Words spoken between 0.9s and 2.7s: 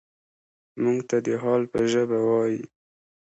ته د حال په ژبه وايي.